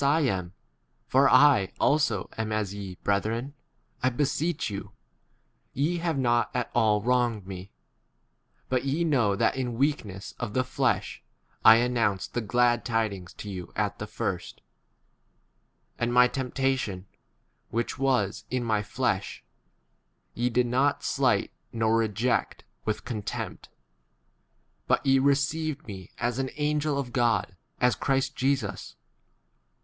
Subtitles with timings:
[0.01, 0.49] There are
[1.11, 3.53] different readings, bat ye, brethren,
[4.01, 4.93] I beseech you:
[5.73, 7.69] ye 13 have not at all wronged me.
[8.67, 11.21] But ye know that in weakness w of the flesh
[11.63, 14.63] I announced the glad tidings 14 to you at the first;
[15.99, 17.03] and my temp tation,
[17.69, 19.43] which [was] in my flesh,
[20.33, 23.69] ye did not slight nor reject with x contempt;
[24.87, 28.95] but ye received me as an angel of God, as Christ Jesus.